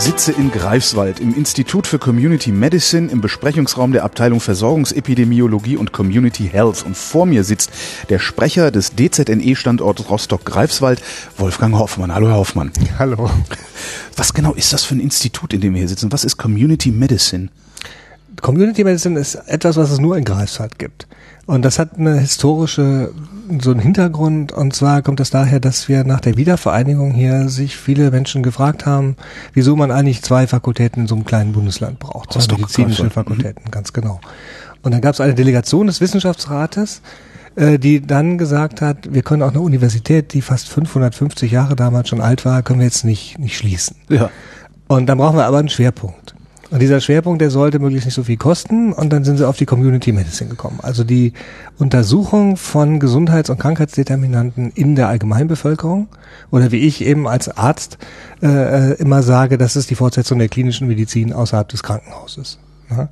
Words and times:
Sitze 0.00 0.32
in 0.32 0.50
Greifswald 0.50 1.20
im 1.20 1.36
Institut 1.36 1.86
für 1.86 1.98
Community 1.98 2.52
Medicine 2.52 3.10
im 3.10 3.20
Besprechungsraum 3.20 3.92
der 3.92 4.02
Abteilung 4.02 4.40
Versorgungsepidemiologie 4.40 5.76
und 5.76 5.92
Community 5.92 6.48
Health 6.48 6.86
und 6.86 6.96
vor 6.96 7.26
mir 7.26 7.44
sitzt 7.44 7.70
der 8.08 8.18
Sprecher 8.18 8.70
des 8.70 8.92
DZNE-Standorts 8.96 10.08
Rostock-Greifswald, 10.08 11.02
Wolfgang 11.36 11.76
Hoffmann. 11.78 12.14
Hallo, 12.14 12.28
Herr 12.28 12.36
Hoffmann. 12.36 12.72
Hallo. 12.98 13.28
Was 14.16 14.32
genau 14.32 14.54
ist 14.54 14.72
das 14.72 14.84
für 14.84 14.94
ein 14.94 15.00
Institut, 15.00 15.52
in 15.52 15.60
dem 15.60 15.74
wir 15.74 15.80
hier 15.80 15.88
sitzen? 15.88 16.10
Was 16.10 16.24
ist 16.24 16.38
Community 16.38 16.90
Medicine? 16.90 17.50
Community 18.40 18.84
Medicine 18.84 19.20
ist 19.20 19.34
etwas, 19.34 19.76
was 19.76 19.90
es 19.90 19.98
nur 19.98 20.16
in 20.16 20.24
Greifswald 20.24 20.78
gibt. 20.78 21.06
Und 21.50 21.64
das 21.64 21.80
hat 21.80 21.98
eine 21.98 22.16
historische, 22.20 23.10
so 23.60 23.72
einen 23.72 23.80
Hintergrund. 23.80 24.52
Und 24.52 24.72
zwar 24.72 25.02
kommt 25.02 25.18
es 25.18 25.30
daher, 25.30 25.58
dass 25.58 25.88
wir 25.88 26.04
nach 26.04 26.20
der 26.20 26.36
Wiedervereinigung 26.36 27.10
hier 27.10 27.48
sich 27.48 27.76
viele 27.76 28.12
Menschen 28.12 28.44
gefragt 28.44 28.86
haben, 28.86 29.16
wieso 29.52 29.74
man 29.74 29.90
eigentlich 29.90 30.22
zwei 30.22 30.46
Fakultäten 30.46 31.02
in 31.02 31.08
so 31.08 31.16
einem 31.16 31.24
kleinen 31.24 31.50
Bundesland 31.50 31.98
braucht. 31.98 32.34
Zwei 32.34 32.54
medizinische. 32.54 33.10
Fakultäten, 33.10 33.68
ganz 33.72 33.92
genau. 33.92 34.20
Und 34.82 34.92
dann 34.92 35.00
gab 35.00 35.14
es 35.14 35.20
eine 35.20 35.34
Delegation 35.34 35.88
des 35.88 36.00
Wissenschaftsrates, 36.00 37.02
äh, 37.56 37.80
die 37.80 38.00
dann 38.00 38.38
gesagt 38.38 38.80
hat, 38.80 39.12
wir 39.12 39.22
können 39.22 39.42
auch 39.42 39.50
eine 39.50 39.60
Universität, 39.60 40.32
die 40.34 40.42
fast 40.42 40.68
550 40.68 41.50
Jahre 41.50 41.74
damals 41.74 42.10
schon 42.10 42.20
alt 42.20 42.44
war, 42.44 42.62
können 42.62 42.78
wir 42.78 42.86
jetzt 42.86 43.04
nicht, 43.04 43.40
nicht 43.40 43.56
schließen. 43.56 43.96
Ja. 44.08 44.30
Und 44.86 45.06
dann 45.06 45.18
brauchen 45.18 45.36
wir 45.36 45.46
aber 45.46 45.58
einen 45.58 45.68
Schwerpunkt. 45.68 46.36
Und 46.70 46.80
dieser 46.80 47.00
Schwerpunkt, 47.00 47.40
der 47.42 47.50
sollte 47.50 47.80
möglichst 47.80 48.06
nicht 48.06 48.14
so 48.14 48.22
viel 48.22 48.36
kosten. 48.36 48.92
Und 48.92 49.12
dann 49.12 49.24
sind 49.24 49.38
sie 49.38 49.48
auf 49.48 49.56
die 49.56 49.66
Community 49.66 50.12
Medicine 50.12 50.48
gekommen. 50.48 50.78
Also 50.82 51.02
die 51.02 51.32
Untersuchung 51.78 52.56
von 52.56 53.00
Gesundheits- 53.00 53.50
und 53.50 53.58
Krankheitsdeterminanten 53.58 54.70
in 54.74 54.94
der 54.94 55.08
Allgemeinbevölkerung. 55.08 56.08
Oder 56.50 56.70
wie 56.70 56.78
ich 56.78 57.04
eben 57.04 57.26
als 57.26 57.48
Arzt 57.48 57.98
äh, 58.42 58.94
immer 58.94 59.22
sage, 59.22 59.58
das 59.58 59.74
ist 59.74 59.90
die 59.90 59.96
Fortsetzung 59.96 60.38
der 60.38 60.48
klinischen 60.48 60.86
Medizin 60.86 61.32
außerhalb 61.32 61.68
des 61.68 61.82
Krankenhauses. 61.82 62.58
Ja? 62.90 63.08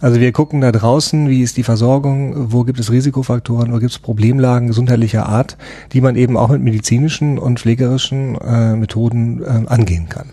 Also 0.00 0.18
wir 0.18 0.32
gucken 0.32 0.62
da 0.62 0.72
draußen, 0.72 1.28
wie 1.28 1.42
ist 1.42 1.58
die 1.58 1.62
Versorgung, 1.62 2.52
wo 2.52 2.64
gibt 2.64 2.80
es 2.80 2.90
Risikofaktoren, 2.90 3.72
wo 3.72 3.78
gibt 3.78 3.92
es 3.92 3.98
Problemlagen 3.98 4.68
gesundheitlicher 4.68 5.26
Art, 5.26 5.58
die 5.92 6.00
man 6.00 6.16
eben 6.16 6.38
auch 6.38 6.48
mit 6.48 6.62
medizinischen 6.62 7.38
und 7.38 7.60
pflegerischen 7.60 8.36
äh, 8.36 8.76
Methoden 8.76 9.42
äh, 9.42 9.68
angehen 9.68 10.08
kann. 10.08 10.30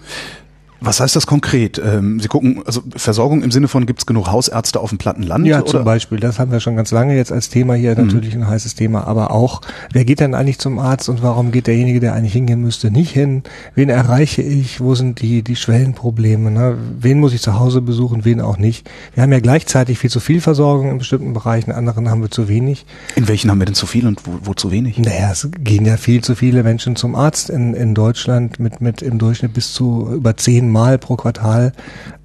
Was 0.79 0.99
heißt 0.99 1.15
das 1.15 1.27
konkret? 1.27 1.81
Ähm, 1.83 2.19
Sie 2.19 2.27
gucken, 2.27 2.61
also 2.65 2.81
Versorgung 2.95 3.43
im 3.43 3.51
Sinne 3.51 3.67
von, 3.67 3.85
gibt 3.85 3.99
es 3.99 4.05
genug 4.05 4.27
Hausärzte 4.27 4.79
auf 4.79 4.89
dem 4.89 4.97
platten 4.97 5.23
Land? 5.23 5.45
Ja, 5.45 5.61
oder? 5.61 5.65
zum 5.65 5.83
Beispiel. 5.83 6.19
Das 6.19 6.39
haben 6.39 6.51
wir 6.51 6.59
schon 6.59 6.75
ganz 6.75 6.91
lange 6.91 7.15
jetzt 7.15 7.31
als 7.31 7.49
Thema 7.49 7.73
hier, 7.75 7.95
natürlich 7.95 8.35
ein 8.35 8.47
heißes 8.47 8.75
Thema. 8.75 9.05
Aber 9.07 9.31
auch, 9.31 9.61
wer 9.91 10.05
geht 10.05 10.19
denn 10.19 10.35
eigentlich 10.35 10.59
zum 10.59 10.79
Arzt 10.79 11.09
und 11.09 11.23
warum 11.23 11.51
geht 11.51 11.67
derjenige, 11.67 11.99
der 11.99 12.13
eigentlich 12.13 12.33
hingehen 12.33 12.61
müsste, 12.61 12.91
nicht 12.91 13.11
hin? 13.11 13.43
Wen 13.75 13.89
erreiche 13.89 14.41
ich? 14.41 14.79
Wo 14.79 14.95
sind 14.95 15.21
die, 15.21 15.41
die 15.41 15.55
Schwellenprobleme? 15.55 16.51
Ne? 16.51 16.77
Wen 16.99 17.19
muss 17.19 17.33
ich 17.33 17.41
zu 17.41 17.59
Hause 17.59 17.81
besuchen, 17.81 18.25
wen 18.25 18.41
auch 18.41 18.57
nicht? 18.57 18.89
Wir 19.13 19.23
haben 19.23 19.31
ja 19.31 19.39
gleichzeitig 19.39 19.97
viel 19.99 20.09
zu 20.09 20.19
viel 20.19 20.41
Versorgung 20.41 20.91
in 20.91 20.97
bestimmten 20.97 21.33
Bereichen, 21.33 21.71
in 21.71 21.75
anderen 21.75 22.09
haben 22.09 22.21
wir 22.21 22.31
zu 22.31 22.47
wenig. 22.47 22.85
In 23.15 23.27
welchen 23.27 23.49
haben 23.49 23.59
wir 23.59 23.65
denn 23.65 23.75
zu 23.75 23.87
viel 23.87 24.07
und 24.07 24.25
wo, 24.25 24.39
wo 24.43 24.53
zu 24.53 24.71
wenig? 24.71 24.99
Naja, 24.99 25.31
es 25.31 25.49
gehen 25.59 25.85
ja 25.85 25.97
viel 25.97 26.23
zu 26.23 26.35
viele 26.35 26.63
Menschen 26.63 26.95
zum 26.95 27.15
Arzt 27.15 27.49
in, 27.49 27.73
in 27.73 27.95
Deutschland 27.95 28.59
mit, 28.59 28.81
mit 28.81 29.01
im 29.01 29.17
Durchschnitt 29.17 29.53
bis 29.53 29.73
zu 29.73 30.09
über 30.13 30.37
zehn 30.37 30.66
Mal 30.71 30.97
pro 30.97 31.15
Quartal. 31.15 31.71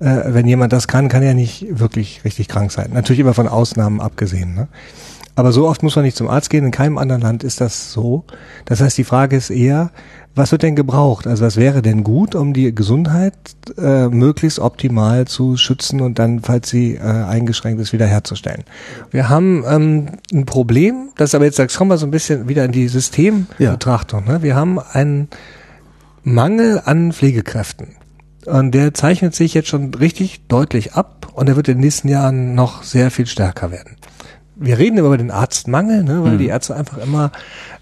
Äh, 0.00 0.20
wenn 0.26 0.46
jemand 0.46 0.72
das 0.72 0.88
kann, 0.88 1.08
kann 1.08 1.22
er 1.22 1.34
nicht 1.34 1.66
wirklich 1.70 2.24
richtig 2.24 2.48
krank 2.48 2.72
sein. 2.72 2.90
Natürlich 2.92 3.20
immer 3.20 3.34
von 3.34 3.48
Ausnahmen 3.48 4.00
abgesehen. 4.00 4.54
Ne? 4.54 4.68
Aber 5.34 5.52
so 5.52 5.66
oft 5.66 5.82
muss 5.82 5.96
man 5.96 6.04
nicht 6.04 6.16
zum 6.16 6.28
Arzt 6.28 6.50
gehen. 6.50 6.64
In 6.64 6.70
keinem 6.70 6.98
anderen 6.98 7.22
Land 7.22 7.42
ist 7.42 7.60
das 7.60 7.92
so. 7.92 8.24
Das 8.66 8.80
heißt, 8.80 8.98
die 8.98 9.04
Frage 9.04 9.36
ist 9.36 9.50
eher, 9.50 9.90
was 10.34 10.52
wird 10.52 10.62
denn 10.62 10.76
gebraucht? 10.76 11.26
Also 11.26 11.44
was 11.44 11.56
wäre 11.56 11.82
denn 11.82 12.04
gut, 12.04 12.34
um 12.34 12.52
die 12.52 12.74
Gesundheit 12.74 13.34
äh, 13.76 14.08
möglichst 14.08 14.58
optimal 14.58 15.26
zu 15.26 15.56
schützen 15.56 16.00
und 16.00 16.18
dann, 16.18 16.40
falls 16.40 16.70
sie 16.70 16.94
äh, 16.94 17.00
eingeschränkt 17.00 17.80
ist, 17.80 17.92
wiederherzustellen? 17.92 18.64
Wir 19.10 19.28
haben 19.28 19.64
ähm, 19.68 20.06
ein 20.32 20.46
Problem, 20.46 21.10
das 21.16 21.34
aber 21.34 21.44
jetzt, 21.44 21.58
da 21.58 21.66
kommen 21.66 21.90
wir 21.90 21.98
so 21.98 22.06
ein 22.06 22.10
bisschen 22.10 22.48
wieder 22.48 22.64
in 22.64 22.72
die 22.72 22.88
Systembetrachtung. 22.88 24.24
Ne? 24.26 24.42
Wir 24.42 24.54
haben 24.54 24.78
einen 24.78 25.28
Mangel 26.24 26.80
an 26.84 27.12
Pflegekräften. 27.12 27.88
Und 28.46 28.72
der 28.72 28.92
zeichnet 28.94 29.34
sich 29.34 29.54
jetzt 29.54 29.68
schon 29.68 29.94
richtig 29.94 30.42
deutlich 30.48 30.94
ab 30.94 31.28
und 31.34 31.48
er 31.48 31.56
wird 31.56 31.68
in 31.68 31.76
den 31.76 31.80
nächsten 31.82 32.08
Jahren 32.08 32.54
noch 32.54 32.82
sehr 32.82 33.10
viel 33.10 33.26
stärker 33.26 33.70
werden. 33.70 33.96
Wir 34.56 34.78
reden 34.78 34.98
über 34.98 35.16
den 35.16 35.30
Arztmangel, 35.30 36.04
ne, 36.04 36.22
weil 36.22 36.32
Mhm. 36.34 36.38
die 36.38 36.46
Ärzte 36.48 36.76
einfach 36.76 36.98
immer 36.98 37.32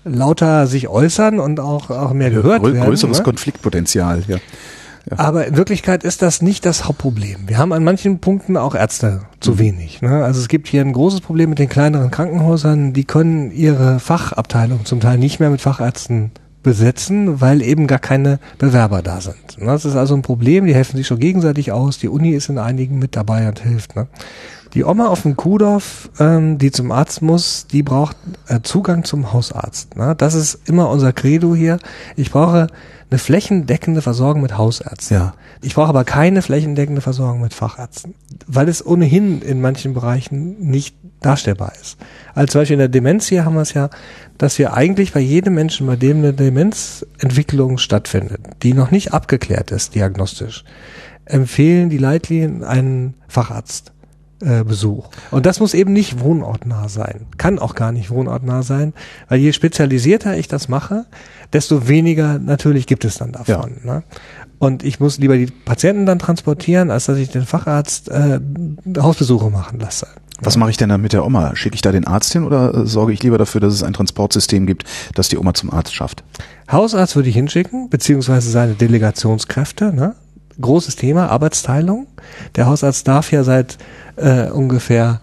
lauter 0.04 0.66
sich 0.66 0.88
äußern 0.88 1.38
und 1.41 1.60
auch, 1.60 1.91
auch 1.91 2.12
mehr 2.12 2.31
gehört 2.31 2.62
Grö 2.62 2.72
werden. 2.75 2.84
größeres 2.87 3.19
ne? 3.19 3.25
Konfliktpotenzial, 3.25 4.22
ja. 4.28 4.37
Aber 5.16 5.47
in 5.47 5.56
Wirklichkeit 5.56 6.04
ist 6.04 6.20
das 6.22 6.43
nicht 6.43 6.66
das 6.66 6.84
Hauptproblem. 6.84 7.49
Wir 7.49 7.56
haben 7.59 7.72
an 7.72 7.82
manchen 7.82 8.19
Punkten 8.20 8.56
auch 8.59 8.75
Ärzte 8.75 9.22
zu 9.41 9.59
wenig. 9.59 10.03
Ne? 10.03 10.22
Also 10.25 10.41
es 10.41 10.49
gibt 10.49 10.69
hier 10.69 10.82
ein 10.82 10.93
großes 10.93 11.22
Problem 11.22 11.49
mit 11.50 11.59
den 11.59 11.70
kleineren 11.70 12.10
Krankenhäusern. 12.10 12.93
Die 12.93 13.04
können 13.04 13.50
ihre 13.50 13.99
Fachabteilung 13.99 14.84
zum 14.84 15.00
Teil 15.00 15.16
nicht 15.19 15.41
mehr 15.41 15.49
mit 15.50 15.62
Fachärzten 15.62 16.32
besetzen, 16.62 17.41
weil 17.41 17.62
eben 17.62 17.87
gar 17.87 17.98
keine 17.98 18.38
Bewerber 18.59 19.03
da 19.03 19.21
sind. 19.21 19.37
Das 19.59 19.84
ist 19.84 19.97
also 19.97 20.15
ein 20.15 20.22
Problem. 20.22 20.66
Die 20.66 20.75
helfen 20.75 20.97
sich 20.97 21.06
schon 21.06 21.19
gegenseitig 21.19 21.72
aus. 21.72 21.98
Die 21.98 22.09
Uni 22.09 22.31
ist 22.31 22.48
in 22.48 22.59
einigen 22.59 22.98
mit 22.98 23.16
dabei 23.16 23.48
und 23.48 23.60
hilft. 23.60 23.97
Ne? 23.97 24.09
Die 24.75 24.84
Oma 24.84 25.08
auf 25.08 25.22
dem 25.22 25.36
Kuhdorf, 25.36 26.10
ähm, 26.20 26.58
die 26.58 26.70
zum 26.70 26.92
Arzt 26.92 27.22
muss, 27.22 27.66
die 27.66 27.82
braucht 27.82 28.16
äh, 28.47 28.60
Zugang 28.62 29.04
zum 29.04 29.32
Hausarzt. 29.32 29.97
Ne? 29.97 30.14
Das 30.16 30.34
ist 30.34 30.69
immer 30.69 30.88
unser 30.91 31.12
Credo 31.12 31.54
hier. 31.54 31.78
Ich 32.16 32.31
brauche 32.31 32.69
eine 33.10 33.19
flächendeckende 33.19 34.03
Versorgung 34.03 34.42
mit 34.42 34.56
Hausärzten. 34.56 35.16
Ja. 35.16 35.34
Ich 35.60 35.75
brauche 35.75 35.88
aber 35.88 36.04
keine 36.04 36.42
flächendeckende 36.42 37.00
Versorgung 37.00 37.41
mit 37.41 37.53
Fachärzten, 37.53 38.14
weil 38.47 38.69
es 38.69 38.84
ohnehin 38.86 39.42
in 39.42 39.60
manchen 39.60 39.94
Bereichen 39.94 40.60
nicht 40.60 40.97
darstellbar 41.20 41.72
ist. 41.81 41.98
Also 42.34 42.52
zum 42.52 42.60
Beispiel 42.60 42.75
in 42.75 42.78
der 42.78 42.88
Demenz 42.88 43.26
hier 43.26 43.44
haben 43.44 43.54
wir 43.54 43.62
es 43.62 43.75
ja, 43.75 43.91
dass 44.38 44.58
wir 44.58 44.75
eigentlich 44.75 45.12
bei 45.12 45.20
jedem 45.20 45.54
Menschen, 45.54 45.87
bei 45.87 45.97
dem 45.97 46.19
eine 46.19 46.32
Demenzentwicklung 46.32 47.78
stattfindet, 47.78 48.41
die 48.62 48.72
noch 48.72 48.92
nicht 48.92 49.12
abgeklärt 49.12 49.72
ist 49.72 49.97
diagnostisch, 49.97 50.64
empfehlen 51.25 51.91
die 51.91 51.98
Leitlinien 51.98 52.62
einen 52.62 53.14
Facharzt. 53.26 53.92
Äh, 54.40 54.64
Besuch. 54.64 55.08
Und 55.30 55.46
das 55.46 55.60
muss 55.60 55.74
eben 55.74 55.92
nicht 55.92 56.20
wohnortnah 56.20 56.88
sein. 56.88 57.26
Kann 57.36 57.58
auch 57.58 57.74
gar 57.74 57.92
nicht 57.92 58.10
wohnortnah 58.10 58.62
sein, 58.62 58.94
weil 59.28 59.38
je 59.40 59.52
spezialisierter 59.52 60.36
ich 60.36 60.48
das 60.48 60.68
mache, 60.68 61.06
desto 61.52 61.88
weniger 61.88 62.38
natürlich 62.38 62.86
gibt 62.86 63.04
es 63.04 63.16
dann 63.16 63.32
davon. 63.32 63.78
Ne? 63.84 64.02
Und 64.58 64.82
ich 64.82 65.00
muss 65.00 65.18
lieber 65.18 65.36
die 65.36 65.46
Patienten 65.46 66.06
dann 66.06 66.18
transportieren, 66.18 66.90
als 66.90 67.06
dass 67.06 67.18
ich 67.18 67.30
den 67.30 67.46
Facharzt 67.46 68.10
äh, 68.10 68.40
Hausbesuche 68.98 69.50
machen 69.50 69.80
lasse. 69.80 70.06
Was 70.42 70.56
mache 70.56 70.70
ich 70.70 70.76
denn 70.76 70.88
dann 70.88 71.02
mit 71.02 71.12
der 71.12 71.24
Oma? 71.24 71.54
Schicke 71.54 71.74
ich 71.74 71.82
da 71.82 71.92
den 71.92 72.06
Arzt 72.06 72.32
hin 72.32 72.44
oder 72.44 72.74
äh, 72.74 72.86
sorge 72.86 73.12
ich 73.12 73.22
lieber 73.22 73.38
dafür, 73.38 73.60
dass 73.60 73.74
es 73.74 73.82
ein 73.82 73.92
Transportsystem 73.92 74.66
gibt, 74.66 74.84
das 75.14 75.28
die 75.28 75.38
Oma 75.38 75.54
zum 75.54 75.70
Arzt 75.72 75.94
schafft? 75.94 76.24
Hausarzt 76.70 77.16
würde 77.16 77.28
ich 77.28 77.34
hinschicken, 77.34 77.90
beziehungsweise 77.90 78.50
seine 78.50 78.74
Delegationskräfte. 78.74 79.92
Ne? 79.92 80.14
Großes 80.60 80.97
Thema, 80.97 81.28
Arbeitsteilung. 81.28 82.06
Der 82.56 82.66
Hausarzt 82.66 83.06
darf 83.09 83.32
ja 83.32 83.44
seit 83.44 83.78
äh, 84.16 84.48
ungefähr, 84.48 85.20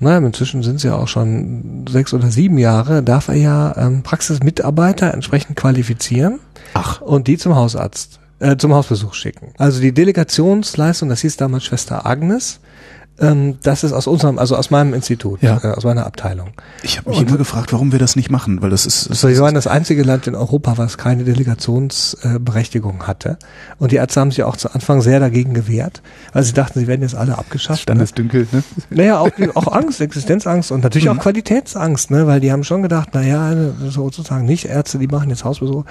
naja, 0.00 0.18
inzwischen 0.18 0.62
sind 0.62 0.76
es 0.76 0.82
ja 0.82 0.94
auch 0.94 1.08
schon 1.08 1.84
sechs 1.88 2.12
oder 2.14 2.30
sieben 2.30 2.58
Jahre, 2.58 3.02
darf 3.02 3.28
er 3.28 3.36
ja 3.36 3.76
ähm, 3.76 4.02
Praxismitarbeiter 4.02 5.12
entsprechend 5.12 5.56
qualifizieren 5.56 6.40
Ach, 6.74 7.00
und 7.00 7.28
die 7.28 7.38
zum 7.38 7.54
Hausarzt, 7.54 8.20
äh, 8.38 8.56
zum 8.56 8.74
Hausbesuch 8.74 9.14
schicken. 9.14 9.52
Also 9.58 9.80
die 9.80 9.92
Delegationsleistung, 9.92 11.08
das 11.08 11.20
hieß 11.20 11.36
damals 11.36 11.64
Schwester 11.64 12.06
Agnes, 12.06 12.60
ähm, 13.20 13.58
das 13.62 13.84
ist 13.84 13.92
aus 13.92 14.06
unserem, 14.06 14.38
also 14.38 14.56
aus 14.56 14.70
meinem 14.70 14.94
Institut, 14.94 15.42
Ja. 15.42 15.58
äh, 15.62 15.68
aus 15.76 15.84
meiner 15.84 16.06
Abteilung. 16.06 16.50
ich 16.82 16.98
habe 16.98 17.10
mich 17.10 17.18
Und- 17.20 17.28
immer 17.28 17.38
gefragt, 17.38 17.72
warum 17.72 17.92
wir 17.92 17.98
das 17.98 18.16
nicht 18.16 18.30
machen, 18.30 18.62
weil 18.62 18.70
das 18.70 18.86
ist, 18.86 19.10
das 19.10 19.20
So, 19.20 19.28
wir 19.28 19.38
waren 19.40 19.54
das 19.54 19.66
einzige 19.66 20.02
Land 20.02 20.26
in 20.26 20.34
Europa, 20.34 20.78
was 20.78 20.98
keine 20.98 21.24
Delegationsberechtigung 21.24 23.06
hatte. 23.06 23.38
Und 23.78 23.92
die 23.92 23.96
Ärzte 23.96 24.20
haben 24.20 24.30
sich 24.30 24.42
auch 24.44 24.56
zu 24.56 24.72
Anfang 24.74 25.00
sehr 25.02 25.20
dagegen 25.20 25.54
gewehrt, 25.54 26.02
weil 26.32 26.42
sie 26.42 26.52
dachten, 26.52 26.78
sie 26.80 26.86
werden 26.86 27.02
jetzt 27.02 27.14
alle 27.14 27.38
abgeschafft. 27.38 27.80
Ne? 27.80 27.82
Standesdünkel, 27.94 28.48
ne? 28.52 28.62
Naja, 28.90 29.18
auch, 29.18 29.30
auch 29.54 29.72
Angst, 29.72 30.00
Existenzangst 30.00 30.72
und 30.72 30.82
natürlich 30.82 31.08
auch 31.08 31.18
Qualitätsangst, 31.18 32.10
ne? 32.10 32.26
weil 32.26 32.40
die 32.40 32.52
haben 32.52 32.64
schon 32.64 32.82
gedacht, 32.82 33.14
naja, 33.14 33.54
sozusagen 33.88 34.44
nicht 34.46 34.64
Ärzte, 34.66 34.98
die 34.98 35.06
machen 35.08 35.30
jetzt 35.30 35.44
Hausbesuche. 35.44 35.84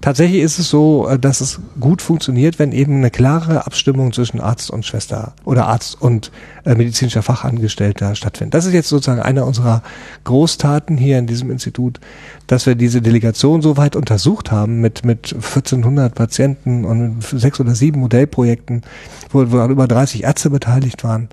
Tatsächlich 0.00 0.42
ist 0.42 0.58
es 0.58 0.68
so, 0.70 1.08
äh, 1.08 1.18
dass 1.18 1.40
es 1.40 1.60
gut 1.80 2.02
funktioniert, 2.02 2.58
wenn 2.58 2.72
eben 2.72 2.96
eine 2.96 3.10
klare 3.10 3.66
Abstimmung 3.66 4.12
zwischen 4.12 4.40
Arzt 4.40 4.70
und 4.70 4.84
Schwester 4.86 5.32
oder 5.44 5.66
Arzt 5.66 6.00
und 6.00 6.30
äh, 6.68 6.74
medizinischer 6.74 7.22
Fachangestellter 7.22 8.14
stattfindet. 8.14 8.52
Das 8.52 8.66
ist 8.66 8.74
jetzt 8.74 8.90
sozusagen 8.90 9.20
einer 9.22 9.46
unserer 9.46 9.82
Großtaten 10.24 10.98
hier 10.98 11.18
in 11.18 11.26
diesem 11.26 11.50
Institut, 11.50 11.98
dass 12.46 12.66
wir 12.66 12.74
diese 12.74 13.00
Delegation 13.00 13.62
so 13.62 13.78
weit 13.78 13.96
untersucht 13.96 14.52
haben 14.52 14.82
mit, 14.82 15.02
mit 15.02 15.32
1400 15.32 16.14
Patienten 16.14 16.84
und 16.84 17.22
sechs 17.22 17.58
oder 17.58 17.74
sieben 17.74 18.00
Modellprojekten, 18.00 18.82
wo, 19.30 19.50
wo 19.50 19.64
über 19.64 19.88
30 19.88 20.24
Ärzte 20.24 20.50
beteiligt 20.50 21.04
waren. 21.04 21.30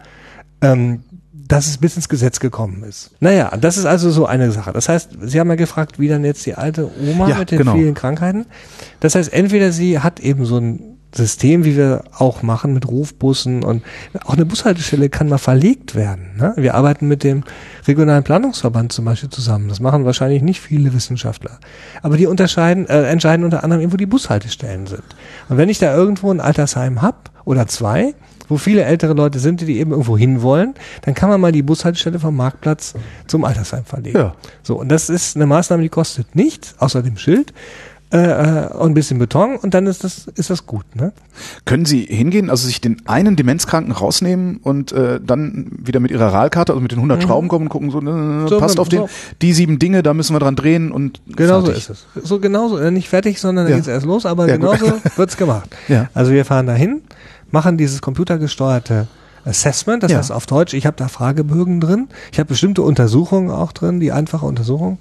Ähm, 0.62 1.02
dass 1.34 1.68
es 1.68 1.78
bis 1.78 1.98
ins 1.98 2.08
Gesetz 2.08 2.40
gekommen 2.40 2.84
ist. 2.84 3.12
Naja, 3.20 3.56
das 3.58 3.78
ist 3.78 3.86
also 3.86 4.10
so 4.12 4.26
eine 4.26 4.52
Sache. 4.52 4.72
Das 4.72 4.90
heißt, 4.90 5.10
Sie 5.22 5.40
haben 5.40 5.50
ja 5.50 5.56
gefragt, 5.56 6.00
wie 6.00 6.08
dann 6.08 6.24
jetzt 6.24 6.46
die 6.46 6.56
alte 6.56 6.90
Oma 7.00 7.28
ja, 7.28 7.40
mit 7.40 7.52
den 7.52 7.60
genau. 7.60 7.74
vielen 7.76 7.94
Krankheiten. 7.94 8.46
Das 9.02 9.16
heißt, 9.16 9.31
entweder 9.34 9.72
sie 9.72 10.00
hat 10.00 10.20
eben 10.22 10.46
so 10.46 10.58
ein 10.58 10.94
System, 11.16 11.64
wie 11.64 11.78
wir 11.78 12.04
auch 12.18 12.44
machen 12.44 12.74
mit 12.74 12.88
Rufbussen 12.88 13.64
und 13.64 13.84
auch 14.26 14.34
eine 14.34 14.46
Bushaltestelle 14.46 15.10
kann 15.10 15.30
mal 15.30 15.38
verlegt 15.38 15.96
werden. 15.96 16.32
Ne? 16.38 16.54
Wir 16.58 16.76
arbeiten 16.76 17.08
mit 17.08 17.24
dem 17.24 17.44
regionalen 17.88 18.24
Planungsverband 18.24 18.92
zum 18.92 19.06
Beispiel 19.06 19.30
zusammen. 19.30 19.70
Das 19.70 19.80
machen 19.80 20.06
wahrscheinlich 20.06 20.42
nicht 20.42 20.60
viele 20.60 20.94
Wissenschaftler. 20.94 21.60
Aber 22.02 22.18
die 22.18 22.28
unterscheiden, 22.28 22.88
äh, 22.88 23.04
entscheiden 23.04 23.46
unter 23.46 23.64
anderem 23.64 23.92
wo 23.92 23.98
die 23.98 24.06
Bushaltestellen 24.06 24.88
sind. 24.88 25.04
Und 25.48 25.58
wenn 25.58 25.70
ich 25.70 25.80
da 25.80 25.96
irgendwo 25.96 26.32
ein 26.32 26.42
Altersheim 26.42 27.02
hab 27.02 27.32
oder 27.46 27.68
zwei, 27.68 28.14
wo 28.48 28.58
viele 28.58 28.84
ältere 28.84 29.14
Leute 29.14 29.40
sind, 29.40 29.62
die 29.62 29.78
eben 29.78 29.92
irgendwo 29.92 30.18
hinwollen, 30.18 30.76
dann 31.04 31.14
kann 31.14 31.30
man 31.30 31.42
mal 31.42 31.52
die 31.52 31.64
Bushaltestelle 31.64 32.20
vom 32.20 32.36
Marktplatz 32.36 32.94
zum 33.28 33.44
Altersheim 33.44 33.86
verlegen. 33.86 34.18
Ja. 34.18 34.36
So, 34.64 34.80
und 34.80 34.90
das 34.90 35.10
ist 35.10 35.36
eine 35.36 35.46
Maßnahme, 35.46 35.84
die 35.84 35.90
kostet 35.90 36.36
nichts, 36.36 36.76
außer 36.80 37.02
dem 37.02 37.18
Schild. 37.18 37.54
Äh, 38.12 38.18
äh, 38.18 38.68
und 38.74 38.92
ein 38.92 38.94
bisschen 38.94 39.18
Beton 39.18 39.57
und 39.57 39.74
dann 39.74 39.88
ist 39.88 40.04
das 40.04 40.28
ist 40.36 40.52
das 40.52 40.68
gut. 40.68 40.86
Ne? 40.96 41.12
Können 41.66 41.86
Sie 41.86 42.02
hingehen, 42.02 42.52
also 42.52 42.68
sich 42.68 42.80
den 42.80 43.02
einen 43.07 43.36
Demenzkranken 43.36 43.92
rausnehmen 43.92 44.57
und 44.57 44.92
äh, 44.92 45.19
dann 45.19 45.72
wieder 45.80 46.00
mit 46.00 46.12
Ihrer 46.12 46.31
RAL-Karte, 46.31 46.72
also 46.72 46.81
mit 46.81 46.92
den 46.92 47.00
100 47.00 47.18
mhm. 47.18 47.24
Schrauben 47.24 47.48
kommen 47.48 47.66
und 47.66 47.69
gucken, 47.69 47.90
so, 47.90 48.00
äh, 48.00 48.48
so 48.48 48.60
passt 48.60 48.80
auf 48.80 48.90
den, 48.90 49.06
die 49.42 49.54
sieben 49.54 49.80
Dinge, 49.80 50.04
da 50.04 50.13
müssen 50.13 50.36
wir 50.36 50.40
dran 50.40 50.56
drehen 50.56 50.92
und 50.92 51.19
Genau 51.36 51.63
fertig. 51.63 51.84
so 51.84 51.94
ist 51.94 52.06
es. 52.16 52.30
So 52.30 52.40
genauso, 52.40 52.78
äh, 52.78 52.92
nicht 52.92 53.10
fertig, 53.10 53.42
sondern 53.42 53.66
ja. 53.66 53.72
dann 53.72 53.80
geht's 53.80 53.88
erst 53.88 54.06
los, 54.06 54.28
aber 54.28 54.48
ja, 54.48 54.57
genauso 54.57 54.86
wird's 55.16 55.36
gemacht. 55.36 55.75
Ja. 55.88 56.07
Also 56.13 56.31
wir 56.31 56.46
fahren 56.46 56.68
dahin, 56.68 57.02
machen 57.50 57.75
dieses 57.75 58.02
computergesteuerte 58.04 59.07
Assessment, 59.46 60.04
das 60.04 60.12
ja. 60.12 60.19
heißt 60.19 60.31
auf 60.31 60.46
Deutsch, 60.46 60.74
ich 60.74 60.86
habe 60.86 60.98
da 60.98 61.07
Fragebögen 61.07 61.81
drin, 61.81 62.07
ich 62.31 62.40
habe 62.40 62.50
bestimmte 62.50 62.84
Untersuchungen 62.84 63.50
auch 63.50 63.72
drin, 63.72 64.00
die 64.00 64.12
einfache 64.12 64.46
Untersuchung. 64.46 65.00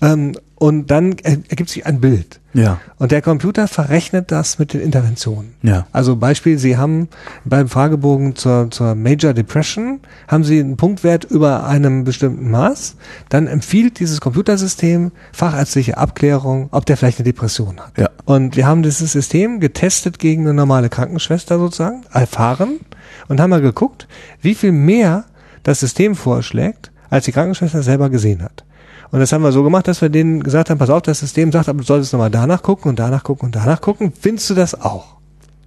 Ähm, 0.00 0.34
und 0.54 0.90
dann 0.90 1.12
ergibt 1.18 1.70
sich 1.70 1.86
ein 1.86 2.00
Bild. 2.00 2.40
Ja. 2.52 2.80
Und 2.98 3.12
der 3.12 3.22
Computer 3.22 3.68
verrechnet 3.68 4.32
das 4.32 4.58
mit 4.58 4.72
den 4.72 4.80
Interventionen. 4.80 5.54
Ja. 5.62 5.86
Also 5.92 6.16
Beispiel, 6.16 6.58
Sie 6.58 6.76
haben 6.76 7.08
beim 7.44 7.68
Fragebogen 7.68 8.34
zur, 8.34 8.68
zur 8.70 8.96
Major 8.96 9.32
Depression, 9.34 10.00
haben 10.26 10.42
Sie 10.42 10.58
einen 10.58 10.76
Punktwert 10.76 11.24
über 11.24 11.64
einem 11.66 12.02
bestimmten 12.02 12.50
Maß, 12.50 12.96
dann 13.28 13.46
empfiehlt 13.46 14.00
dieses 14.00 14.20
Computersystem 14.20 15.12
fachärztliche 15.32 15.96
Abklärung, 15.96 16.68
ob 16.72 16.86
der 16.86 16.96
vielleicht 16.96 17.18
eine 17.18 17.24
Depression 17.24 17.78
hat. 17.78 17.96
Ja. 17.96 18.10
Und 18.24 18.56
wir 18.56 18.66
haben 18.66 18.82
dieses 18.82 19.12
System 19.12 19.60
getestet 19.60 20.18
gegen 20.18 20.42
eine 20.42 20.54
normale 20.54 20.88
Krankenschwester 20.88 21.58
sozusagen, 21.58 22.02
erfahren, 22.12 22.80
und 23.28 23.40
haben 23.40 23.50
mal 23.50 23.60
geguckt, 23.60 24.08
wie 24.42 24.54
viel 24.54 24.72
mehr 24.72 25.24
das 25.62 25.80
System 25.80 26.16
vorschlägt, 26.16 26.90
als 27.10 27.26
die 27.26 27.32
Krankenschwester 27.32 27.82
selber 27.82 28.10
gesehen 28.10 28.42
hat. 28.42 28.64
Und 29.10 29.20
das 29.20 29.32
haben 29.32 29.42
wir 29.42 29.52
so 29.52 29.62
gemacht, 29.62 29.88
dass 29.88 30.02
wir 30.02 30.08
denen 30.08 30.42
gesagt 30.42 30.70
haben, 30.70 30.78
pass 30.78 30.90
auf, 30.90 31.02
das 31.02 31.20
System 31.20 31.50
sagt, 31.50 31.68
aber 31.68 31.78
du 31.78 31.84
solltest 31.84 32.12
nochmal 32.12 32.30
danach 32.30 32.62
gucken 32.62 32.90
und 32.90 32.98
danach 32.98 33.22
gucken 33.22 33.46
und 33.46 33.56
danach 33.56 33.80
gucken. 33.80 34.12
Findest 34.18 34.50
du 34.50 34.54
das 34.54 34.80
auch? 34.80 35.16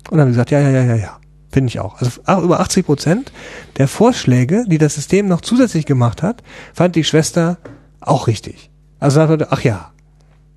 Und 0.10 0.18
dann 0.18 0.22
haben 0.22 0.28
die 0.28 0.34
gesagt, 0.34 0.52
ja, 0.52 0.60
ja, 0.60 0.70
ja, 0.70 0.84
ja, 0.84 0.96
ja. 0.96 1.18
Finde 1.52 1.68
ich 1.68 1.80
auch. 1.80 2.00
Also 2.00 2.44
über 2.44 2.62
80 2.62 2.86
Prozent 2.86 3.32
der 3.78 3.88
Vorschläge, 3.88 4.64
die 4.68 4.78
das 4.78 4.96
System 4.96 5.28
noch 5.28 5.42
zusätzlich 5.42 5.86
gemacht 5.86 6.24
hat, 6.24 6.44
fand 6.74 6.96
die 6.96 7.04
Schwester 7.04 7.58
auch 8.00 8.28
richtig. 8.28 8.70
Also 9.00 9.16
sagt 9.16 9.52
ach 9.52 9.62
ja. 9.62 9.92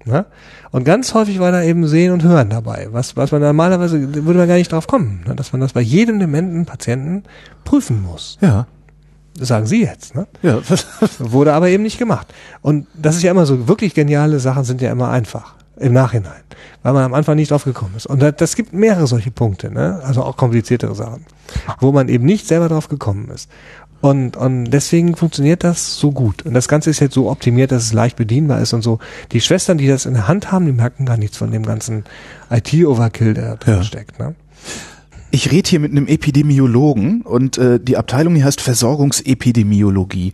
Ne? 0.04 0.26
Und 0.70 0.84
ganz 0.84 1.14
häufig 1.14 1.38
war 1.38 1.50
da 1.50 1.62
eben 1.62 1.86
Sehen 1.88 2.12
und 2.12 2.22
Hören 2.22 2.50
dabei, 2.50 2.88
was, 2.90 3.16
was 3.16 3.32
man 3.32 3.40
normalerweise, 3.40 4.14
würde 4.24 4.38
man 4.38 4.48
gar 4.48 4.56
nicht 4.56 4.70
drauf 4.70 4.86
kommen, 4.86 5.24
ne? 5.26 5.34
dass 5.34 5.52
man 5.52 5.60
das 5.62 5.72
bei 5.72 5.80
jedem 5.80 6.18
dementen 6.18 6.66
Patienten 6.66 7.22
prüfen 7.64 8.02
muss. 8.02 8.36
Ja. 8.40 8.66
Das 9.38 9.48
sagen 9.48 9.66
Sie 9.66 9.82
jetzt, 9.82 10.14
ne? 10.14 10.26
Ja. 10.42 10.60
Wurde 11.18 11.54
aber 11.54 11.68
eben 11.68 11.82
nicht 11.82 11.98
gemacht. 11.98 12.32
Und 12.62 12.86
das 12.94 13.16
ist 13.16 13.22
ja 13.22 13.30
immer 13.30 13.46
so, 13.46 13.66
wirklich 13.66 13.94
geniale 13.94 14.38
Sachen 14.38 14.64
sind 14.64 14.80
ja 14.80 14.92
immer 14.92 15.10
einfach. 15.10 15.54
Im 15.76 15.92
Nachhinein. 15.92 16.42
Weil 16.84 16.92
man 16.92 17.02
am 17.02 17.14
Anfang 17.14 17.34
nicht 17.34 17.50
drauf 17.50 17.64
gekommen 17.64 17.94
ist. 17.96 18.06
Und 18.06 18.22
das, 18.22 18.36
das 18.36 18.54
gibt 18.54 18.72
mehrere 18.72 19.08
solche 19.08 19.32
Punkte, 19.32 19.72
ne? 19.72 20.00
Also 20.04 20.22
auch 20.22 20.36
kompliziertere 20.36 20.94
Sachen. 20.94 21.26
Wo 21.80 21.90
man 21.90 22.08
eben 22.08 22.24
nicht 22.24 22.46
selber 22.46 22.68
drauf 22.68 22.88
gekommen 22.88 23.28
ist. 23.30 23.48
Und, 24.00 24.36
und 24.36 24.66
deswegen 24.66 25.16
funktioniert 25.16 25.64
das 25.64 25.96
so 25.96 26.12
gut. 26.12 26.42
Und 26.42 26.52
das 26.54 26.68
Ganze 26.68 26.90
ist 26.90 27.00
jetzt 27.00 27.14
so 27.14 27.30
optimiert, 27.30 27.72
dass 27.72 27.84
es 27.84 27.92
leicht 27.92 28.16
bedienbar 28.16 28.60
ist 28.60 28.72
und 28.74 28.82
so. 28.82 28.98
Die 29.32 29.40
Schwestern, 29.40 29.78
die 29.78 29.88
das 29.88 30.04
in 30.04 30.12
der 30.12 30.28
Hand 30.28 30.52
haben, 30.52 30.66
die 30.66 30.72
merken 30.72 31.06
gar 31.06 31.16
nichts 31.16 31.38
von 31.38 31.50
dem 31.50 31.64
ganzen 31.64 32.04
IT-Overkill, 32.50 33.34
der 33.34 33.48
da 33.48 33.56
drin 33.56 33.76
ja. 33.76 33.82
steckt. 33.82 34.18
Ne? 34.18 34.34
Ich 35.34 35.50
rede 35.50 35.68
hier 35.68 35.80
mit 35.80 35.90
einem 35.90 36.06
Epidemiologen 36.06 37.22
und 37.22 37.58
äh, 37.58 37.80
die 37.80 37.96
Abteilung 37.96 38.36
hier 38.36 38.44
heißt 38.44 38.60
Versorgungsepidemiologie. 38.60 40.32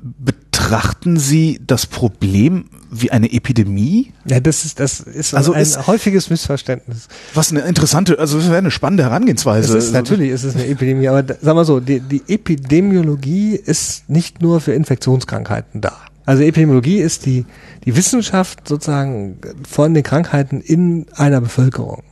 Betrachten 0.00 1.18
Sie 1.18 1.60
das 1.66 1.84
Problem 1.84 2.64
wie 2.90 3.10
eine 3.10 3.30
Epidemie? 3.30 4.14
Ja, 4.24 4.40
das 4.40 4.64
ist 4.64 4.80
das 4.80 5.00
ist 5.00 5.34
also 5.34 5.52
ein 5.52 5.60
ist, 5.60 5.86
häufiges 5.86 6.30
Missverständnis. 6.30 7.08
Was 7.34 7.50
eine 7.50 7.60
interessante, 7.60 8.18
also 8.18 8.38
das 8.38 8.46
wäre 8.46 8.56
eine 8.56 8.70
spannende 8.70 9.02
Herangehensweise. 9.02 9.76
Es 9.76 9.84
ist, 9.84 9.92
natürlich 9.92 10.30
ist 10.30 10.44
es 10.44 10.54
eine 10.54 10.66
Epidemie, 10.66 11.06
aber 11.06 11.22
sag 11.42 11.54
mal 11.54 11.66
so, 11.66 11.80
die, 11.80 12.00
die 12.00 12.22
Epidemiologie 12.28 13.54
ist 13.54 14.08
nicht 14.08 14.40
nur 14.40 14.62
für 14.62 14.72
Infektionskrankheiten 14.72 15.82
da. 15.82 15.92
Also 16.24 16.42
Epidemiologie 16.42 17.00
ist 17.00 17.26
die 17.26 17.44
die 17.84 17.94
Wissenschaft 17.96 18.66
sozusagen 18.66 19.36
von 19.68 19.92
den 19.92 20.04
Krankheiten 20.04 20.62
in 20.62 21.04
einer 21.16 21.42
Bevölkerung. 21.42 22.02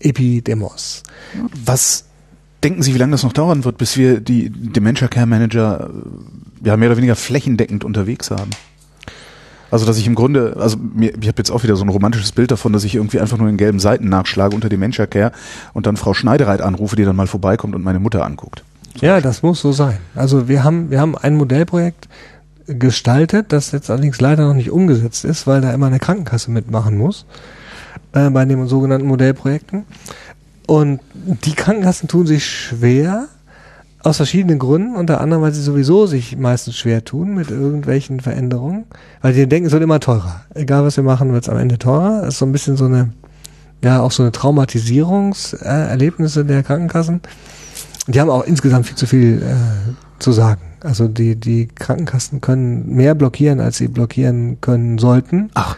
Epidemos. 0.00 1.02
Was 1.64 2.04
denken 2.62 2.82
Sie, 2.82 2.94
wie 2.94 2.98
lange 2.98 3.12
das 3.12 3.22
noch 3.22 3.32
dauern 3.32 3.64
wird, 3.64 3.78
bis 3.78 3.96
wir 3.96 4.20
die 4.20 4.50
Dementia 4.50 5.08
Care 5.08 5.26
Manager 5.26 5.90
äh, 5.90 6.66
ja 6.66 6.76
mehr 6.76 6.88
oder 6.88 6.96
weniger 6.96 7.16
flächendeckend 7.16 7.84
unterwegs 7.84 8.30
haben? 8.30 8.50
Also 9.70 9.84
dass 9.84 9.98
ich 9.98 10.06
im 10.06 10.14
Grunde, 10.14 10.56
also 10.58 10.78
mir, 10.78 11.10
ich 11.20 11.28
habe 11.28 11.38
jetzt 11.38 11.50
auch 11.50 11.62
wieder 11.62 11.76
so 11.76 11.84
ein 11.84 11.90
romantisches 11.90 12.32
Bild 12.32 12.50
davon, 12.50 12.72
dass 12.72 12.84
ich 12.84 12.94
irgendwie 12.94 13.20
einfach 13.20 13.36
nur 13.36 13.48
in 13.48 13.58
gelben 13.58 13.80
Seiten 13.80 14.08
nachschlage 14.08 14.54
unter 14.54 14.68
Dementia 14.68 15.06
Care 15.06 15.32
und 15.74 15.86
dann 15.86 15.96
Frau 15.96 16.14
Schneidereit 16.14 16.62
anrufe, 16.62 16.96
die 16.96 17.04
dann 17.04 17.16
mal 17.16 17.26
vorbeikommt 17.26 17.74
und 17.74 17.84
meine 17.84 17.98
Mutter 17.98 18.24
anguckt. 18.24 18.64
Ja, 19.00 19.20
das 19.20 19.42
muss 19.42 19.60
so 19.60 19.72
sein. 19.72 19.98
Also 20.14 20.48
wir 20.48 20.64
haben 20.64 20.90
wir 20.90 21.00
haben 21.00 21.16
ein 21.16 21.36
Modellprojekt 21.36 22.08
gestaltet, 22.66 23.52
das 23.52 23.72
jetzt 23.72 23.90
allerdings 23.90 24.20
leider 24.20 24.46
noch 24.46 24.54
nicht 24.54 24.70
umgesetzt 24.70 25.24
ist, 25.24 25.46
weil 25.46 25.60
da 25.60 25.72
immer 25.72 25.86
eine 25.86 25.98
Krankenkasse 25.98 26.50
mitmachen 26.50 26.96
muss 26.96 27.26
äh, 28.12 28.30
bei 28.30 28.44
den 28.44 28.66
sogenannten 28.66 29.06
Modellprojekten. 29.06 29.84
Und 30.66 31.00
die 31.14 31.54
Krankenkassen 31.54 32.08
tun 32.08 32.26
sich 32.26 32.44
schwer, 32.44 33.28
aus 34.02 34.16
verschiedenen 34.16 34.58
Gründen, 34.58 34.96
unter 34.96 35.20
anderem, 35.20 35.42
weil 35.42 35.52
sie 35.52 35.62
sowieso 35.62 36.06
sich 36.06 36.36
meistens 36.36 36.76
schwer 36.76 37.04
tun 37.04 37.34
mit 37.34 37.50
irgendwelchen 37.50 38.20
Veränderungen, 38.20 38.86
weil 39.22 39.34
sie 39.34 39.48
denken, 39.48 39.66
es 39.66 39.72
wird 39.72 39.82
immer 39.82 40.00
teurer. 40.00 40.42
Egal 40.54 40.84
was 40.84 40.96
wir 40.96 41.04
machen, 41.04 41.32
wird 41.32 41.44
es 41.44 41.48
am 41.48 41.58
Ende 41.58 41.78
teurer. 41.78 42.22
Das 42.22 42.34
ist 42.34 42.38
so 42.38 42.46
ein 42.46 42.52
bisschen 42.52 42.76
so 42.76 42.84
eine, 42.84 43.10
ja, 43.82 44.00
auch 44.00 44.12
so 44.12 44.22
eine 44.22 44.30
Traumatisierungserlebnisse 44.32 46.44
der 46.44 46.62
Krankenkassen. 46.62 47.20
Die 48.06 48.20
haben 48.20 48.30
auch 48.30 48.44
insgesamt 48.44 48.86
viel 48.86 48.96
zu 48.96 49.06
viel 49.06 49.42
äh, 49.42 49.56
zu 50.18 50.32
sagen. 50.32 50.62
Also 50.80 51.08
die, 51.08 51.36
die 51.36 51.66
Krankenkassen 51.66 52.40
können 52.40 52.94
mehr 52.94 53.14
blockieren, 53.14 53.60
als 53.60 53.76
sie 53.78 53.88
blockieren 53.88 54.60
können 54.60 54.98
sollten. 54.98 55.50
Ach. 55.54 55.76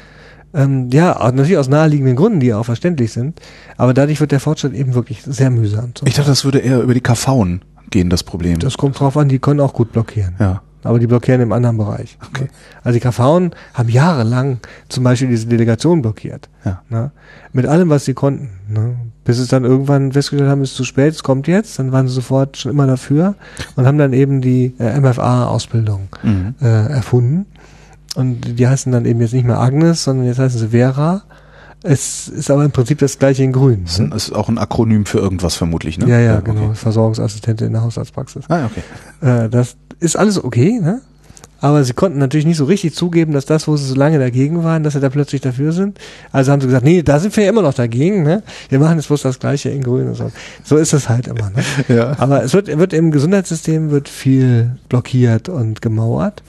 Ähm, 0.52 0.90
ja, 0.92 1.16
natürlich 1.33 1.59
aus 1.59 1.69
naheliegenden 1.69 2.16
Gründen, 2.16 2.40
die 2.40 2.49
ja 2.49 2.59
auch 2.59 2.64
verständlich 2.64 3.12
sind. 3.12 3.40
Aber 3.76 3.95
dadurch 3.95 4.21
wird 4.21 4.33
der 4.33 4.40
Fortschritt 4.40 4.75
eben 4.75 4.95
wirklich 4.95 5.23
sehr 5.23 5.50
mühsam. 5.50 5.92
Ich 6.04 6.14
dachte, 6.14 6.30
das 6.30 6.45
würde 6.45 6.59
eher 6.59 6.80
über 6.83 6.95
die 6.95 7.00
KVen 7.00 7.62
gehen, 7.90 8.11
das 8.11 8.25
Problem. 8.25 8.59
Das 8.59 8.76
kommt 8.76 8.99
drauf 8.99 9.16
an, 9.16 9.28
die 9.28 9.38
können 9.38 9.61
auch 9.61 9.73
gut 9.73 9.92
blockieren. 9.92 10.35
Ja. 10.38 10.62
Aber 10.83 10.99
die 10.99 11.07
blockieren 11.07 11.42
im 11.42 11.52
anderen 11.52 11.76
Bereich. 11.76 12.16
Okay. 12.26 12.49
Also 12.83 12.99
die 12.99 13.07
KVen 13.07 13.54
haben 13.75 13.88
jahrelang 13.88 14.61
zum 14.88 15.04
Beispiel 15.04 15.28
diese 15.28 15.47
Delegation 15.47 16.00
blockiert. 16.00 16.49
Ja. 16.64 16.83
Ne? 16.88 17.11
Mit 17.52 17.66
allem, 17.66 17.90
was 17.90 18.07
sie 18.07 18.14
konnten. 18.14 18.49
Ne? 18.69 18.97
Bis 19.25 19.38
es 19.38 19.49
dann 19.49 19.64
irgendwann 19.64 20.12
festgestellt 20.12 20.49
haben, 20.49 20.62
es 20.62 20.71
ist 20.71 20.76
zu 20.76 20.85
spät, 20.85 21.12
es 21.12 21.23
kommt 21.23 21.47
jetzt. 21.49 21.78
Dann 21.78 21.92
waren 21.92 22.09
sie 22.09 22.14
sofort 22.14 22.57
schon 22.57 22.73
immer 22.73 22.87
dafür 22.87 23.35
und 23.76 23.87
haben 23.87 23.99
dann 23.99 24.14
eben 24.14 24.40
die 24.40 24.75
äh, 24.78 24.99
MFA-Ausbildung 24.99 26.09
mhm. 26.23 26.54
äh, 26.62 26.87
erfunden. 26.87 27.47
Und 28.17 28.59
die 28.59 28.67
heißen 28.67 28.90
dann 28.90 29.05
eben 29.05 29.21
jetzt 29.21 29.33
nicht 29.33 29.47
mehr 29.47 29.59
Agnes, 29.59 30.05
sondern 30.05 30.26
jetzt 30.26 30.38
heißen 30.38 30.59
sie 30.59 30.69
Vera. 30.69 31.23
Es 31.83 32.29
ist 32.29 32.50
aber 32.50 32.64
im 32.64 32.73
Prinzip 32.73 32.99
das 32.99 33.19
gleiche 33.19 33.43
in 33.43 33.52
grün. 33.52 33.85
Das 33.85 33.99
ne? 33.99 34.14
ist 34.14 34.35
auch 34.35 34.49
ein 34.49 34.59
Akronym 34.59 35.07
für 35.07 35.19
irgendwas 35.19 35.55
vermutlich, 35.57 35.99
ne? 35.99 36.09
Ja, 36.09 36.19
ja, 36.19 36.35
ja 36.35 36.40
genau. 36.40 36.67
Okay. 36.67 36.75
Versorgungsassistentin 36.75 37.69
in 37.69 37.73
der 37.73 37.83
Hausarztpraxis. 37.83 38.45
Ah, 38.49 38.67
okay. 38.67 39.45
Äh, 39.45 39.49
das 39.49 39.76
ist 39.99 40.17
alles 40.17 40.43
okay, 40.43 40.79
ne? 40.81 41.00
Aber 41.61 41.85
sie 41.85 41.93
konnten 41.93 42.19
natürlich 42.19 42.47
nicht 42.47 42.57
so 42.57 42.64
richtig 42.64 42.95
zugeben, 42.95 43.33
dass 43.33 43.45
das, 43.45 43.69
wo 43.69 43.76
sie 43.76 43.85
so 43.85 43.95
lange 43.95 44.19
dagegen 44.19 44.64
waren, 44.64 44.83
dass 44.83 44.95
sie 44.95 45.00
da 45.00 45.11
plötzlich 45.11 45.43
dafür 45.43 45.73
sind. 45.73 45.99
Also 46.33 46.52
haben 46.52 46.61
sie 46.61 46.67
gesagt, 46.67 46.85
nee, 46.85 47.02
da 47.02 47.19
sind 47.19 47.37
wir 47.37 47.45
ja 47.45 47.50
immer 47.50 47.62
noch 47.62 47.75
dagegen. 47.75 48.23
Ne? 48.23 48.43
Wir 48.71 48.79
machen 48.79 48.97
jetzt 48.97 49.09
bloß 49.09 49.23
das 49.23 49.38
Gleiche 49.38 49.69
in 49.69 49.83
Grün 49.83 50.09
und 50.09 50.14
so. 50.14 50.33
So 50.64 50.76
ist 50.76 50.95
es 50.95 51.09
halt 51.09 51.29
immer. 51.29 51.50
Ne? 51.50 51.62
Ja. 51.88 52.14
Aber 52.19 52.43
es 52.43 52.55
wird, 52.55 52.67
wird 52.79 52.93
im 52.93 53.11
Gesundheitssystem 53.11 53.90
wird 53.90 54.09
viel 54.09 54.76
blockiert 54.88 55.49
und 55.49 55.83
gemauert, 55.83 56.43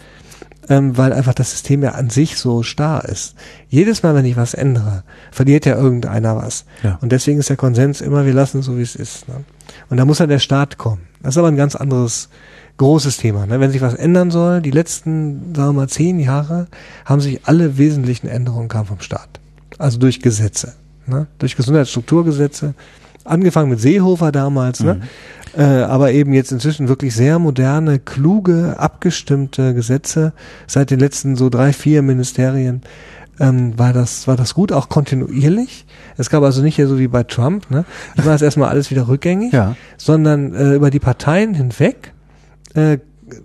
ähm, 0.69 0.97
weil 0.97 1.13
einfach 1.13 1.33
das 1.33 1.51
System 1.51 1.83
ja 1.83 1.91
an 1.91 2.09
sich 2.09 2.37
so 2.37 2.63
starr 2.63 3.05
ist. 3.05 3.35
Jedes 3.69 4.03
Mal, 4.03 4.15
wenn 4.15 4.25
ich 4.25 4.37
was 4.37 4.53
ändere, 4.53 5.03
verliert 5.31 5.65
ja 5.65 5.75
irgendeiner 5.75 6.35
was. 6.35 6.65
Ja. 6.83 6.97
Und 7.01 7.11
deswegen 7.11 7.39
ist 7.39 7.49
der 7.49 7.57
Konsens 7.57 8.01
immer, 8.01 8.25
wir 8.25 8.33
lassen 8.33 8.59
es 8.59 8.65
so, 8.65 8.77
wie 8.77 8.81
es 8.81 8.95
ist. 8.95 9.27
Ne? 9.27 9.35
Und 9.89 9.97
da 9.97 10.05
muss 10.05 10.19
dann 10.19 10.29
der 10.29 10.39
Staat 10.39 10.77
kommen. 10.77 11.01
Das 11.21 11.35
ist 11.35 11.37
aber 11.37 11.47
ein 11.47 11.57
ganz 11.57 11.75
anderes 11.75 12.29
großes 12.77 13.17
Thema. 13.17 13.45
Ne? 13.45 13.59
Wenn 13.59 13.71
sich 13.71 13.81
was 13.81 13.93
ändern 13.93 14.31
soll, 14.31 14.61
die 14.61 14.71
letzten, 14.71 15.53
sagen 15.55 15.69
wir 15.69 15.81
mal, 15.81 15.89
zehn 15.89 16.19
Jahre 16.19 16.67
haben 17.05 17.21
sich 17.21 17.41
alle 17.45 17.77
wesentlichen 17.77 18.27
Änderungen 18.27 18.69
kamen 18.69 18.87
vom 18.87 19.01
Staat. 19.01 19.39
Also 19.77 19.97
durch 19.99 20.21
Gesetze. 20.21 20.73
Ne? 21.05 21.27
Durch 21.39 21.55
Gesundheitsstrukturgesetze. 21.55 22.73
Angefangen 23.23 23.69
mit 23.69 23.79
Seehofer 23.79 24.31
damals, 24.31 24.79
ne? 24.79 25.01
Äh, 25.57 25.63
aber 25.63 26.11
eben 26.11 26.33
jetzt 26.33 26.51
inzwischen 26.51 26.87
wirklich 26.87 27.13
sehr 27.13 27.37
moderne, 27.39 27.99
kluge, 27.99 28.75
abgestimmte 28.77 29.73
Gesetze 29.73 30.33
seit 30.65 30.91
den 30.91 30.99
letzten 30.99 31.35
so 31.35 31.49
drei, 31.49 31.73
vier 31.73 32.01
Ministerien 32.01 32.81
ähm, 33.39 33.77
war 33.77 33.91
das 33.91 34.27
war 34.27 34.37
das 34.37 34.53
gut, 34.53 34.71
auch 34.71 34.87
kontinuierlich. 34.87 35.85
Es 36.17 36.29
gab 36.29 36.43
also 36.43 36.61
nicht 36.61 36.75
hier 36.75 36.87
so 36.87 36.99
wie 36.99 37.07
bei 37.07 37.23
Trump, 37.23 37.69
ne? 37.71 37.85
Ich 38.15 38.25
war 38.25 38.35
es 38.35 38.41
erstmal 38.41 38.69
alles 38.69 38.91
wieder 38.91 39.07
rückgängig, 39.07 39.51
Ja. 39.51 39.75
sondern 39.97 40.53
äh, 40.53 40.75
über 40.75 40.89
die 40.89 40.99
Parteien 40.99 41.53
hinweg 41.53 42.13
äh, 42.75 42.99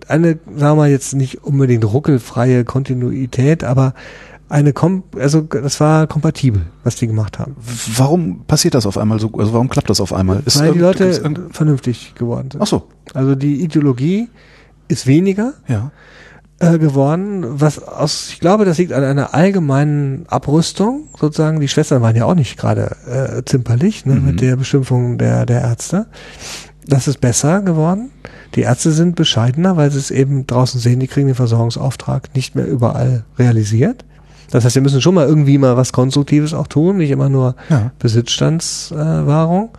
eine, 0.07 0.37
sagen 0.45 0.57
wir 0.57 0.75
mal 0.75 0.89
jetzt 0.89 1.13
nicht 1.13 1.43
unbedingt 1.43 1.85
ruckelfreie 1.85 2.63
Kontinuität, 2.65 3.63
aber 3.63 3.93
eine 4.49 4.73
kom 4.73 5.03
also 5.19 5.41
das 5.41 5.79
war 5.79 6.07
kompatibel, 6.07 6.63
was 6.83 6.95
die 6.95 7.07
gemacht 7.07 7.37
haben. 7.39 7.55
Warum 7.95 8.45
passiert 8.45 8.73
das 8.75 8.85
auf 8.85 8.97
einmal 8.97 9.19
so? 9.19 9.31
Also 9.37 9.53
warum 9.53 9.69
klappt 9.69 9.89
das 9.89 9.99
auf 9.99 10.13
einmal? 10.13 10.41
Ist 10.45 10.59
Weil 10.59 10.73
die 10.73 10.79
Leute 10.79 11.21
vernünftig 11.51 12.15
geworden 12.15 12.49
sind. 12.51 12.61
Ach 12.61 12.67
so, 12.67 12.87
Also 13.13 13.35
die 13.35 13.61
Ideologie 13.61 14.29
ist 14.87 15.05
weniger 15.05 15.53
ja. 15.67 15.91
äh, 16.59 16.77
geworden, 16.79 17.43
was 17.59 17.83
aus, 17.83 18.29
ich 18.29 18.39
glaube, 18.39 18.63
das 18.63 18.77
liegt 18.77 18.93
an 18.93 19.03
einer 19.03 19.33
allgemeinen 19.33 20.25
Abrüstung, 20.29 21.09
sozusagen. 21.19 21.59
Die 21.59 21.67
Schwestern 21.67 22.01
waren 22.01 22.15
ja 22.15 22.23
auch 22.25 22.35
nicht 22.35 22.57
gerade 22.57 22.95
äh, 23.05 23.43
zimperlich 23.43 24.05
ne, 24.05 24.15
Mhm. 24.15 24.25
mit 24.25 24.41
der 24.41 24.55
Beschimpfung 24.55 25.17
der, 25.17 25.45
der 25.45 25.61
Ärzte. 25.61 26.07
Das 26.87 27.09
ist 27.09 27.19
besser 27.19 27.61
geworden. 27.61 28.11
Die 28.55 28.61
Ärzte 28.61 28.91
sind 28.93 29.17
bescheidener, 29.17 29.75
weil 29.75 29.91
sie 29.91 29.99
es 29.99 30.09
eben 30.09 30.47
draußen 30.47 30.79
sehen, 30.79 31.01
die 31.01 31.07
kriegen 31.07 31.27
den 31.27 31.35
Versorgungsauftrag 31.35 32.33
nicht 32.33 32.55
mehr 32.55 32.65
überall 32.65 33.25
realisiert. 33.37 34.05
Das 34.51 34.63
heißt, 34.63 34.75
wir 34.75 34.81
müssen 34.81 35.01
schon 35.01 35.15
mal 35.15 35.27
irgendwie 35.27 35.57
mal 35.57 35.75
was 35.77 35.91
Konstruktives 35.91 36.53
auch 36.53 36.67
tun, 36.67 36.97
nicht 36.97 37.11
immer 37.11 37.29
nur 37.29 37.55
Ja. 37.69 37.91
Besitzstandswahrung. 37.99 39.69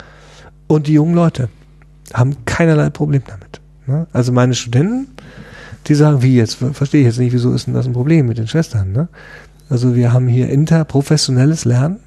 Und 0.66 0.86
die 0.86 0.92
jungen 0.92 1.14
Leute 1.14 1.48
haben 2.12 2.44
keinerlei 2.44 2.90
Problem 2.90 3.22
damit. 3.26 3.60
Ne? 3.86 4.06
Also 4.12 4.32
meine 4.32 4.54
Studenten, 4.54 5.08
die 5.86 5.94
sagen, 5.94 6.22
wie 6.22 6.36
jetzt, 6.36 6.58
verstehe 6.72 7.00
ich 7.00 7.06
jetzt 7.06 7.18
nicht, 7.18 7.32
wieso 7.32 7.52
ist 7.52 7.66
denn 7.66 7.74
das 7.74 7.86
ein 7.86 7.94
Problem 7.94 8.26
mit 8.26 8.38
den 8.38 8.46
Schwestern? 8.46 8.92
Ne? 8.92 9.08
Also 9.70 9.94
wir 9.94 10.12
haben 10.12 10.28
hier 10.28 10.48
interprofessionelles 10.50 11.64
Lernen 11.64 12.00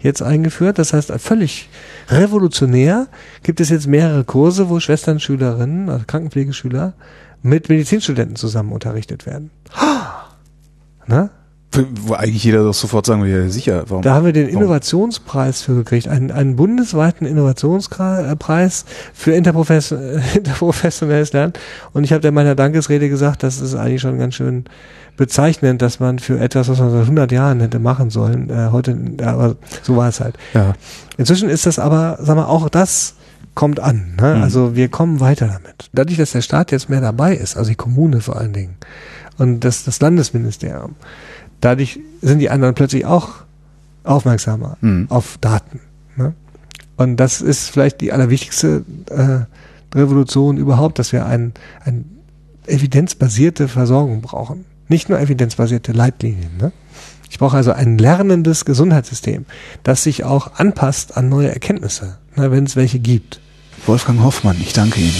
jetzt 0.00 0.22
eingeführt. 0.22 0.78
Das 0.78 0.92
heißt, 0.92 1.12
völlig 1.18 1.68
revolutionär 2.08 3.08
gibt 3.42 3.60
es 3.60 3.70
jetzt 3.70 3.86
mehrere 3.86 4.22
Kurse, 4.24 4.68
wo 4.68 4.78
Schwesternschülerinnen, 4.78 5.88
also 5.88 6.04
Krankenpflegeschüler, 6.06 6.92
mit 7.42 7.68
Medizinstudenten 7.68 8.36
zusammen 8.36 8.72
unterrichtet 8.72 9.26
werden. 9.26 9.50
Ne? 11.06 11.30
Wo 12.02 12.14
eigentlich 12.14 12.44
jeder 12.44 12.62
doch 12.62 12.74
sofort 12.74 13.06
sagen 13.06 13.22
würde, 13.22 13.44
ja 13.44 13.48
sicher, 13.48 13.84
warum? 13.88 14.02
Da 14.02 14.14
haben 14.14 14.26
wir 14.26 14.32
den? 14.32 14.48
Innovationspreis 14.48 15.62
für 15.62 15.74
gekriegt, 15.74 16.08
einen, 16.08 16.30
einen 16.30 16.56
bundesweiten 16.56 17.26
Innovationspreis 17.26 18.84
für 19.12 19.32
interprofes 19.32 19.92
interprofessionelles 20.34 21.32
Lernen. 21.32 21.52
Und 21.92 22.04
ich 22.04 22.12
habe 22.12 22.26
in 22.26 22.34
meiner 22.34 22.54
Dankesrede 22.54 23.08
gesagt, 23.08 23.42
das 23.42 23.60
ist 23.60 23.74
eigentlich 23.74 24.02
schon 24.02 24.18
ganz 24.18 24.34
schön 24.34 24.64
bezeichnend, 25.16 25.82
dass 25.82 26.00
man 26.00 26.18
für 26.18 26.40
etwas, 26.40 26.68
was 26.68 26.78
man 26.78 26.90
seit 26.90 27.02
100 27.02 27.32
Jahren 27.32 27.60
hätte 27.60 27.78
machen 27.78 28.10
sollen, 28.10 28.50
äh, 28.50 28.70
heute, 28.72 28.96
aber 29.22 29.56
so 29.82 29.96
war 29.96 30.08
es 30.08 30.20
halt. 30.20 30.36
Ja. 30.54 30.74
Inzwischen 31.16 31.48
ist 31.48 31.66
das 31.66 31.78
aber, 31.78 32.18
sag 32.20 32.36
mal, 32.36 32.46
auch 32.46 32.68
das 32.68 33.14
kommt 33.54 33.78
an. 33.80 34.14
Ne? 34.20 34.34
Mhm. 34.36 34.42
Also 34.42 34.74
wir 34.74 34.88
kommen 34.88 35.20
weiter 35.20 35.46
damit. 35.46 35.90
Dadurch, 35.92 36.18
dass 36.18 36.32
der 36.32 36.42
Staat 36.42 36.72
jetzt 36.72 36.88
mehr 36.88 37.00
dabei 37.00 37.36
ist, 37.36 37.56
also 37.56 37.70
die 37.70 37.76
Kommune 37.76 38.20
vor 38.20 38.36
allen 38.36 38.52
Dingen 38.52 38.76
und 39.38 39.60
das, 39.60 39.84
das 39.84 40.00
Landesministerium, 40.00 40.94
dadurch 41.60 42.00
sind 42.22 42.38
die 42.38 42.50
anderen 42.50 42.74
plötzlich 42.74 43.06
auch 43.06 43.30
aufmerksamer 44.04 44.76
Mhm. 44.80 45.06
auf 45.10 45.38
Daten. 45.40 45.80
Ne? 46.16 46.34
Und 46.96 47.16
das 47.16 47.40
ist 47.40 47.70
vielleicht 47.70 48.00
die 48.00 48.12
allerwichtigste 48.12 48.84
äh, 49.10 49.96
Revolution 49.96 50.56
überhaupt, 50.56 50.98
dass 50.98 51.12
wir 51.12 51.26
ein, 51.26 51.52
ein 51.84 52.04
evidenzbasierte 52.66 53.68
Versorgung 53.68 54.20
brauchen. 54.20 54.64
Nicht 54.88 55.08
nur 55.08 55.18
evidenzbasierte 55.18 55.92
Leitlinien. 55.92 56.56
Ne? 56.60 56.72
Ich 57.30 57.38
brauche 57.38 57.56
also 57.56 57.72
ein 57.72 57.98
lernendes 57.98 58.64
Gesundheitssystem, 58.64 59.44
das 59.82 60.02
sich 60.04 60.24
auch 60.24 60.52
anpasst 60.58 61.16
an 61.16 61.28
neue 61.28 61.48
Erkenntnisse, 61.52 62.18
ne, 62.36 62.50
wenn 62.52 62.64
es 62.64 62.76
welche 62.76 62.98
gibt. 63.00 63.40
Wolfgang 63.86 64.22
Hoffmann, 64.22 64.56
ich 64.60 64.72
danke 64.72 65.00
Ihnen. 65.00 65.14